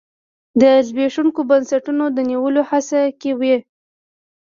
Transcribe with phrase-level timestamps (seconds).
[0.61, 3.55] د زبېښونکو بنسټونو د نیولو هڅه کې وي.